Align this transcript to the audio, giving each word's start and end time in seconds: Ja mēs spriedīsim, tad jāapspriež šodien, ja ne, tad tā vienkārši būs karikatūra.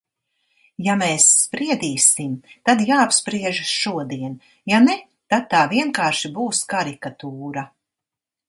Ja 0.85 0.93
mēs 1.01 1.25
spriedīsim, 1.41 2.31
tad 2.69 2.81
jāapspriež 2.89 3.61
šodien, 3.73 4.33
ja 4.73 4.81
ne, 4.89 4.97
tad 5.35 5.49
tā 5.55 5.61
vienkārši 5.75 6.33
būs 6.41 6.67
karikatūra. 6.75 7.69